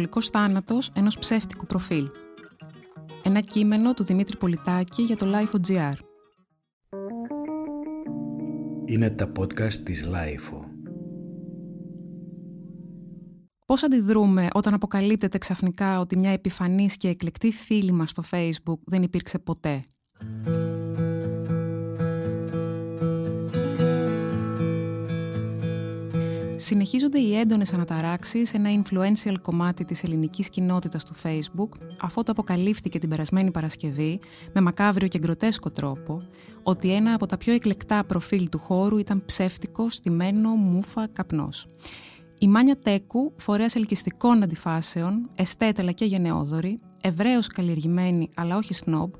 Μελαγχολικός 0.00 0.28
θάνατος 0.28 0.90
ενός 0.94 1.18
ψεύτικου 1.18 1.66
προφίλ. 1.66 2.08
Ένα 3.22 3.40
κείμενο 3.40 3.94
του 3.94 4.04
Δημήτρη 4.04 4.36
Πολιτάκη 4.36 5.02
για 5.02 5.16
το 5.16 5.26
Life.gr. 5.34 5.92
Είναι 8.84 9.10
τα 9.10 9.32
podcast 9.38 9.72
της 9.72 10.08
Life. 10.08 10.64
Πώς 13.66 13.82
αντιδρούμε 13.82 14.48
όταν 14.54 14.74
αποκαλύπτεται 14.74 15.38
ξαφνικά 15.38 15.98
ότι 15.98 16.16
μια 16.16 16.30
επιφανής 16.30 16.96
και 16.96 17.08
εκλεκτή 17.08 17.50
φίλη 17.52 17.92
μας 17.92 18.10
στο 18.10 18.22
Facebook 18.30 18.78
δεν 18.84 19.02
υπήρξε 19.02 19.38
ποτέ; 19.38 19.84
Συνεχίζονται 26.62 27.18
οι 27.18 27.38
έντονες 27.38 27.72
αναταράξεις 27.72 28.48
σε 28.48 28.56
ένα 28.56 28.82
influential 28.82 29.34
κομμάτι 29.42 29.84
της 29.84 30.02
ελληνικής 30.02 30.48
κοινότητας 30.48 31.04
του 31.04 31.14
Facebook, 31.22 31.68
αφού 32.00 32.22
το 32.22 32.32
αποκαλύφθηκε 32.32 32.98
την 32.98 33.08
περασμένη 33.08 33.50
Παρασκευή, 33.50 34.20
με 34.52 34.60
μακάβριο 34.60 35.08
και 35.08 35.18
γκροτέσκο 35.18 35.70
τρόπο, 35.70 36.22
ότι 36.62 36.94
ένα 36.94 37.14
από 37.14 37.26
τα 37.26 37.36
πιο 37.36 37.52
εκλεκτά 37.52 38.04
προφίλ 38.04 38.48
του 38.48 38.58
χώρου 38.58 38.98
ήταν 38.98 39.24
ψεύτικος, 39.24 39.94
στημένο, 39.94 40.48
μούφα, 40.48 41.06
καπνός. 41.12 41.66
Η 42.38 42.48
Μάνια 42.48 42.78
Τέκου, 42.78 43.32
φορέας 43.36 43.74
ελκυστικών 43.74 44.42
αντιφάσεων, 44.42 45.30
εστέτελα 45.34 45.92
και 45.92 46.04
γενναιόδορη, 46.04 46.80
ευρέω 47.00 47.40
καλλιεργημένη 47.54 48.28
αλλά 48.36 48.56
όχι 48.56 48.74
σνόμπ, 48.74 49.12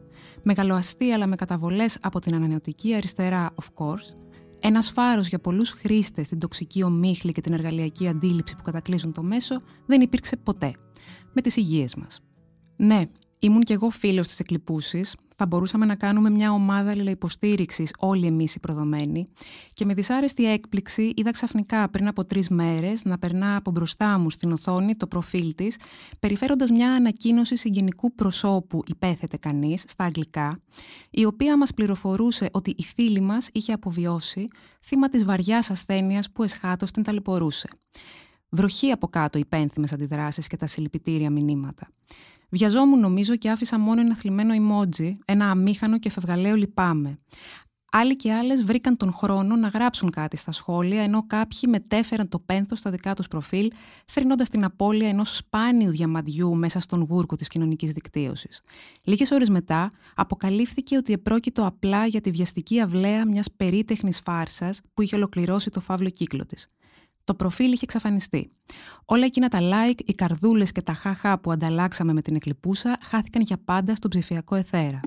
μεγαλοαστή 0.42 1.12
αλλά 1.12 1.26
με 1.26 1.36
καταβολές 1.36 1.98
από 2.00 2.20
την 2.20 2.34
ανανεωτική 2.34 2.94
αριστερά, 2.94 3.50
of 3.54 3.84
course, 3.84 4.14
ένας 4.60 4.90
φάρος 4.90 5.28
για 5.28 5.38
πολλούς 5.38 5.70
χρήστες 5.70 6.26
στην 6.26 6.38
τοξική 6.38 6.82
ομίχλη 6.82 7.32
και 7.32 7.40
την 7.40 7.52
εργαλειακή 7.52 8.08
αντίληψη 8.08 8.56
που 8.56 8.62
κατακλείζουν 8.62 9.12
το 9.12 9.22
μέσο 9.22 9.62
δεν 9.86 10.00
υπήρξε 10.00 10.36
ποτέ. 10.36 10.72
Με 11.32 11.40
τις 11.40 11.56
υγείες 11.56 11.94
μας. 11.94 12.20
Ναι, 12.76 13.02
ήμουν 13.38 13.62
κι 13.62 13.72
εγώ 13.72 13.90
φίλος 13.90 14.28
της 14.28 14.40
εκλειπούσης, 14.40 15.16
θα 15.42 15.48
μπορούσαμε 15.48 15.86
να 15.86 15.94
κάνουμε 15.94 16.30
μια 16.30 16.50
ομάδα 16.50 16.90
αλληλεϊποστήριξης 16.90 17.92
όλοι 17.98 18.26
εμείς 18.26 18.54
οι 18.54 18.60
προδομένοι. 18.60 19.26
Και 19.72 19.84
με 19.84 19.94
δυσάρεστη 19.94 20.52
έκπληξη 20.52 21.12
είδα 21.16 21.30
ξαφνικά 21.30 21.90
πριν 21.90 22.08
από 22.08 22.24
τρεις 22.24 22.48
μέρες 22.48 23.04
να 23.04 23.18
περνά 23.18 23.56
από 23.56 23.70
μπροστά 23.70 24.18
μου 24.18 24.30
στην 24.30 24.52
οθόνη 24.52 24.96
το 24.96 25.06
προφίλ 25.06 25.54
της, 25.54 25.76
περιφέροντας 26.18 26.70
μια 26.70 26.92
ανακοίνωση 26.92 27.56
συγγενικού 27.56 28.14
προσώπου, 28.14 28.82
υπέθετε 28.86 29.36
κανείς, 29.36 29.84
στα 29.86 30.04
αγγλικά, 30.04 30.58
η 31.10 31.24
οποία 31.24 31.56
μας 31.56 31.74
πληροφορούσε 31.74 32.48
ότι 32.52 32.74
η 32.76 32.82
φίλη 32.82 33.20
μας 33.20 33.48
είχε 33.52 33.72
αποβιώσει 33.72 34.48
θύμα 34.80 35.08
της 35.08 35.24
βαριάς 35.24 35.70
ασθένειας 35.70 36.30
που 36.30 36.42
εσχάτως 36.42 36.90
την 36.90 37.02
ταλαιπωρούσε. 37.02 37.68
Βροχή 38.48 38.90
από 38.90 39.08
κάτω 39.08 39.38
οι 39.38 39.44
πένθυμες 39.44 39.92
αντιδράσεις 39.92 40.46
και 40.46 40.56
τα 40.56 40.66
συλληπιτήρια 40.66 41.30
μηνύματα. 41.30 41.88
Βιαζόμουν 42.50 43.00
νομίζω 43.00 43.36
και 43.36 43.50
άφησα 43.50 43.78
μόνο 43.78 44.00
ένα 44.00 44.16
θλιμμένο 44.16 44.54
emoji, 44.54 45.12
ένα 45.24 45.50
αμήχανο 45.50 45.98
και 45.98 46.10
φευγαλαίο 46.10 46.54
λυπάμαι. 46.54 47.18
Άλλοι 47.92 48.16
και 48.16 48.32
άλλες 48.32 48.64
βρήκαν 48.64 48.96
τον 48.96 49.12
χρόνο 49.12 49.56
να 49.56 49.68
γράψουν 49.68 50.10
κάτι 50.10 50.36
στα 50.36 50.52
σχόλια, 50.52 51.02
ενώ 51.02 51.26
κάποιοι 51.26 51.60
μετέφεραν 51.68 52.28
το 52.28 52.38
πένθος 52.38 52.78
στα 52.78 52.90
δικά 52.90 53.14
τους 53.14 53.28
προφίλ, 53.28 53.70
θρυνώντας 54.06 54.48
την 54.48 54.64
απώλεια 54.64 55.08
ενός 55.08 55.36
σπάνιου 55.36 55.90
διαμαντιού 55.90 56.56
μέσα 56.56 56.80
στον 56.80 57.00
γούρκο 57.00 57.36
της 57.36 57.48
κοινωνικής 57.48 57.92
δικτύωσης. 57.92 58.62
Λίγες 59.02 59.30
ώρες 59.30 59.48
μετά, 59.48 59.90
αποκαλύφθηκε 60.14 60.96
ότι 60.96 61.12
επρόκειτο 61.12 61.66
απλά 61.66 62.06
για 62.06 62.20
τη 62.20 62.30
βιαστική 62.30 62.80
αυλαία 62.80 63.26
μιας 63.26 63.48
περίτεχνης 63.56 64.20
φάρσας 64.20 64.80
που 64.94 65.02
είχε 65.02 65.16
ολοκληρώσει 65.16 65.70
το 65.70 65.80
φαύλο 65.80 66.08
κύκλο 66.08 66.46
της 66.46 66.68
το 67.24 67.34
προφίλ 67.34 67.72
είχε 67.72 67.80
εξαφανιστεί. 67.82 68.50
Όλα 69.04 69.24
εκείνα 69.24 69.48
τα 69.48 69.58
like, 69.60 70.00
οι 70.04 70.14
καρδούλες 70.14 70.72
και 70.72 70.82
τα 70.82 70.94
χάχα 70.94 71.38
που 71.38 71.50
ανταλλάξαμε 71.52 72.12
με 72.12 72.22
την 72.22 72.34
εκλειπούσα 72.34 72.98
χάθηκαν 73.02 73.42
για 73.42 73.58
πάντα 73.64 73.94
στον 73.94 74.10
ψηφιακό 74.10 74.54
εθέρα. 74.54 75.00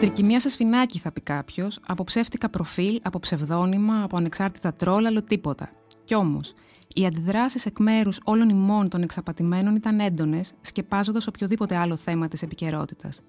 Τρικυμία 0.00 0.40
σε 0.40 0.48
σφινάκι, 0.48 0.98
θα 0.98 1.12
πει 1.12 1.20
κάποιος, 1.20 1.78
από 1.86 2.04
ψεύτικα 2.04 2.48
προφίλ, 2.48 3.00
από 3.02 3.18
ψευδόνυμα, 3.18 4.02
από 4.02 4.16
ανεξάρτητα 4.16 4.72
τρόλ, 4.72 5.06
άλλο 5.06 5.22
τίποτα. 5.22 5.70
Κι 6.04 6.14
όμως, 6.14 6.52
οι 6.98 7.06
αντιδράσεις 7.06 7.66
εκ 7.66 7.78
μέρους 7.78 8.20
όλων 8.24 8.48
ημών 8.48 8.88
των 8.88 9.02
εξαπατημένων 9.02 9.74
ήταν 9.74 10.00
έντονες, 10.00 10.52
σκεπάζοντας 10.60 11.26
οποιοδήποτε 11.26 11.76
άλλο 11.76 11.96
θέμα 11.96 12.28
της 12.28 12.42
επικαιρότητας. 12.42 13.20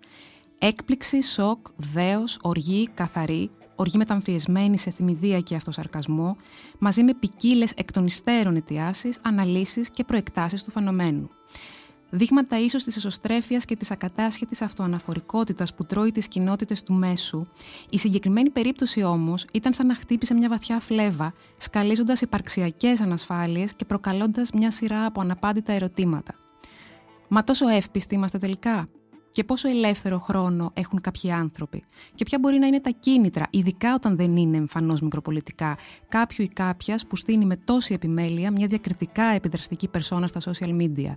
Έκπληξη, 0.60 1.22
σοκ, 1.22 1.68
δέος, 1.76 2.38
οργή, 2.42 2.90
καθαρή, 2.94 3.50
οργή 3.76 3.98
μεταμφιεσμένη 3.98 4.78
σε 4.78 4.92
θυμηδία 4.92 5.40
και 5.40 5.56
αυτοσαρκασμό, 5.56 6.36
μαζί 6.80 7.04
με 7.04 7.14
ποικίλες 7.14 7.72
εκ 7.76 7.92
των 7.92 8.06
υστέρων 8.06 8.56
αιτιάσεις, 8.56 9.20
αναλύσεις 9.22 9.90
και 9.90 10.04
προεκτάσεις 10.04 10.64
του 10.64 10.72
φαινομένου. 10.72 11.30
Δείγματα 12.10 12.60
ίσως 12.60 12.84
της 12.84 12.96
εσωστρέφειας 12.96 13.66
και 13.66 13.76
της 13.76 13.92
ακατάσχετης 13.92 14.62
αυτοαναφορικότητας 14.62 15.74
που 15.74 15.86
τρώει 15.86 16.12
τις 16.12 16.28
κοινότητες 16.28 16.84
του 16.84 16.94
μέσου, 16.94 17.48
η 17.90 17.98
συγκεκριμένη 17.98 18.50
περίπτωση 18.50 19.04
όμως 19.04 19.46
ήταν 19.54 19.74
σαν 19.74 19.88
να 19.88 19.96
χτύπησε 19.96 20.34
μια 20.34 20.50
βαθιά 20.50 20.80
φλέβα, 20.80 21.34
σκαλίζοντας 21.58 22.22
υπαρξιακές 22.22 23.02
ανασφάλειες 23.02 23.74
και 23.74 23.86
προκαλώντας 23.86 24.52
μια 24.52 24.72
σειρά 24.72 25.06
από 25.06 25.22
αναπάντητα 25.22 25.74
ερωτήματα. 25.74 26.34
Μα 27.28 27.44
τόσο 27.44 27.68
εύπιστοι 27.68 28.16
είμαστε 28.16 28.38
τελικά; 28.38 28.88
Και 29.32 29.44
πόσο 29.44 29.70
ελεύθερο 29.70 30.20
χρόνο 30.20 30.72
έχουν 30.74 31.02
κάποιοι 31.02 31.32
άνθρωποι. 31.32 31.84
Και 32.16 32.24
ποια 32.24 32.40
μπορεί 32.40 32.58
να 32.58 32.68
είναι 32.68 32.80
τα 32.80 32.90
κίνητρα, 32.90 33.48
ειδικά 33.50 33.94
όταν 33.94 34.16
δεν 34.16 34.36
είναι 34.38 34.58
εμφανώς 34.58 35.02
μικροπολιτικά, 35.02 35.78
κάποιου 36.08 36.44
ή 36.44 36.48
κάποιας 36.48 37.08
που 37.08 37.16
στείνει 37.16 37.46
με 37.46 37.56
τόση 37.56 37.94
επιμέλεια 37.94 38.52
μια 38.52 38.68
διακριτικά 38.68 39.24
επιδραστική 39.24 39.88
περσόνα 39.88 40.28
στα 40.28 40.40
social 40.40 40.82
media. 40.82 41.16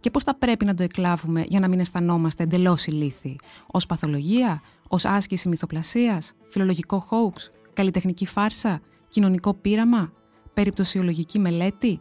Και 0.00 0.10
πώς 0.10 0.24
θα 0.24 0.34
πρέπει 0.34 0.64
να 0.64 0.74
το 0.74 0.82
εκλάβουμε 0.82 1.44
για 1.48 1.60
να 1.60 1.68
μην 1.68 1.80
αισθανόμαστε 1.80 2.42
εντελώς 2.42 2.86
ηλίθιοι, 2.86 3.38
ως 3.72 3.86
παθολογία, 3.86 4.62
ως 4.88 5.04
άσκηση 5.04 5.48
μυθοπλασίας, 5.48 6.32
φιλολογικό 6.48 7.06
hoax, 7.10 7.40
καλλιτεχνική 7.72 8.26
φάρσα, 8.26 8.80
κοινωνικό 9.08 9.54
πείραμα, 9.54 10.12
περιπτωσιολογική 10.54 11.38
μελέτη, 11.38 12.00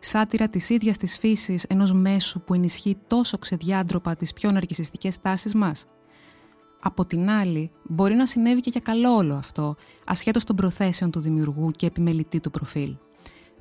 σάτυρα 0.00 0.48
της 0.48 0.70
ίδιας 0.70 0.96
της 0.96 1.18
φύσης 1.18 1.64
ενός 1.64 1.92
μέσου 1.92 2.40
που 2.40 2.54
ενισχύει 2.54 2.98
τόσο 3.06 3.38
ξεδιάντροπα 3.38 4.16
τις 4.16 4.32
πιο 4.32 4.50
ναρκισιστικές 4.50 5.20
τάσεις 5.20 5.54
μας. 5.54 5.86
Από 6.80 7.06
την 7.06 7.30
άλλη, 7.30 7.70
μπορεί 7.82 8.14
να 8.14 8.26
συνέβη 8.26 8.60
και 8.60 8.70
για 8.70 8.80
καλό 8.80 9.14
όλο 9.14 9.34
αυτό, 9.34 9.76
ασχέτως 10.04 10.44
των 10.44 10.56
προθέσεων 10.56 11.10
του 11.10 11.20
δημιουργού 11.20 11.70
και 11.70 11.86
επιμελητή 11.86 12.40
του 12.40 12.50
προφίλ 12.50 12.96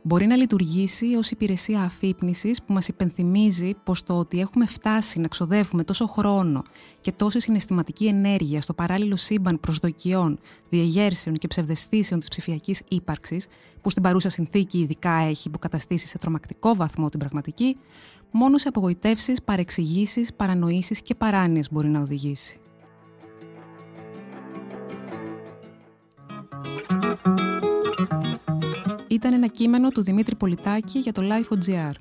μπορεί 0.01 0.25
να 0.25 0.35
λειτουργήσει 0.35 1.15
ως 1.15 1.31
υπηρεσία 1.31 1.81
αφύπνισης 1.81 2.61
που 2.63 2.73
μας 2.73 2.87
υπενθυμίζει 2.87 3.73
πως 3.83 4.03
το 4.03 4.17
ότι 4.17 4.39
έχουμε 4.39 4.65
φτάσει 4.65 5.19
να 5.19 5.27
ξοδεύουμε 5.27 5.83
τόσο 5.83 6.07
χρόνο 6.07 6.63
και 7.01 7.11
τόση 7.11 7.39
συναισθηματική 7.41 8.07
ενέργεια 8.07 8.61
στο 8.61 8.73
παράλληλο 8.73 9.15
σύμπαν 9.15 9.59
προσδοκιών, 9.59 10.39
διεγέρσεων 10.69 11.35
και 11.35 11.47
ψευδεστήσεων 11.47 12.19
της 12.19 12.29
ψηφιακής 12.29 12.81
ύπαρξης, 12.87 13.47
που 13.81 13.89
στην 13.89 14.03
παρούσα 14.03 14.29
συνθήκη 14.29 14.79
ειδικά 14.79 15.11
έχει 15.11 15.47
υποκαταστήσει 15.47 16.07
σε 16.07 16.17
τρομακτικό 16.17 16.75
βαθμό 16.75 17.09
την 17.09 17.19
πραγματική, 17.19 17.75
μόνο 18.31 18.57
σε 18.57 18.67
απογοητεύσεις, 18.67 19.41
παρεξηγήσεις, 19.41 20.33
παρανοήσεις 20.33 21.01
και 21.01 21.15
παράνοιες 21.15 21.67
μπορεί 21.71 21.87
να 21.87 21.99
οδηγήσει. 21.99 22.59
Ήταν 29.19 29.33
ένα 29.33 29.47
κείμενο 29.47 29.89
του 29.89 30.03
Δημήτρη 30.03 30.35
Πολιτάκη 30.35 30.99
για 30.99 31.11
το 31.11 31.21
Life.gr. 31.23 31.91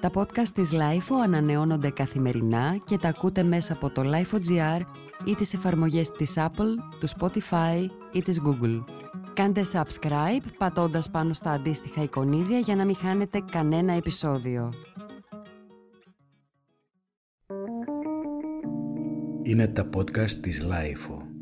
Τα 0.00 0.10
podcast 0.14 0.48
της 0.54 0.70
Lifeo 0.72 1.16
ανανεώνονται 1.22 1.90
καθημερινά 1.90 2.78
και 2.84 2.98
τα 2.98 3.08
ακούτε 3.08 3.42
μέσα 3.42 3.72
από 3.72 3.90
το 3.90 4.02
Lifeo.gr 4.04 4.80
ή 5.24 5.34
τις 5.34 5.54
εφαρμογές 5.54 6.10
της 6.10 6.34
Apple, 6.36 6.74
του 7.00 7.08
Spotify 7.18 7.86
ή 8.12 8.22
της 8.22 8.40
Google. 8.44 8.84
Κάντε 9.34 9.62
subscribe 9.72 10.44
πατώντας 10.58 11.10
πάνω 11.10 11.32
στα 11.32 11.50
αντίστοιχα 11.50 12.02
εικονίδια 12.02 12.58
για 12.58 12.74
να 12.74 12.84
μην 12.84 12.96
χάνετε 12.96 13.42
κανένα 13.50 13.92
επεισόδιο. 13.92 14.72
Είναι 19.42 19.66
τα 19.66 19.88
podcast 19.96 20.30
της 20.30 20.64
Lifeo. 20.64 21.37